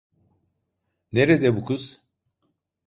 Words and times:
Nerede 1.11 1.55
bu 1.55 1.63
kız? 1.65 2.01